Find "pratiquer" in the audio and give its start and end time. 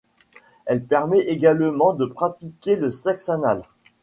2.07-2.75